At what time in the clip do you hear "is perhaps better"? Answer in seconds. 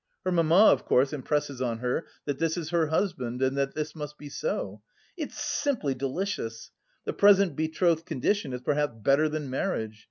8.51-9.29